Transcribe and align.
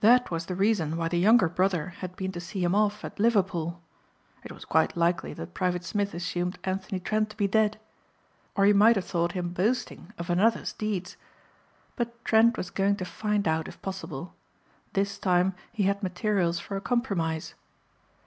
That 0.00 0.30
was 0.30 0.44
the 0.44 0.54
reason 0.54 0.98
why 0.98 1.08
the 1.08 1.18
younger 1.18 1.48
brother 1.48 1.86
had 2.02 2.16
been 2.16 2.32
to 2.32 2.38
see 2.40 2.62
him 2.62 2.74
off 2.74 3.02
at 3.02 3.18
Liverpool. 3.18 3.80
It 4.44 4.52
was 4.52 4.66
quite 4.66 4.94
likely 4.94 5.32
that 5.32 5.54
Private 5.54 5.84
Smith 5.84 6.12
assumed 6.12 6.58
Anthony 6.64 7.00
Trent 7.00 7.30
to 7.30 7.36
be 7.38 7.48
dead. 7.48 7.80
Or 8.56 8.66
he 8.66 8.74
might 8.74 8.96
have 8.96 9.06
thought 9.06 9.32
him 9.32 9.54
boasting 9.54 10.12
of 10.18 10.28
another's 10.28 10.74
deeds. 10.74 11.16
But 11.96 12.22
Trent 12.26 12.58
was 12.58 12.68
going 12.68 12.96
to 12.96 13.06
find 13.06 13.48
out 13.48 13.66
if 13.66 13.80
possible. 13.80 14.34
This 14.92 15.16
time 15.16 15.54
he 15.72 15.84
had 15.84 16.02
materials 16.02 16.60
for 16.60 16.76
a 16.76 16.82
compromise. 16.82 17.54